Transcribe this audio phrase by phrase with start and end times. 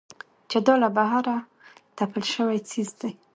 [0.49, 1.35] چې دا له بهره
[1.97, 3.11] تپل شوى څيز دى.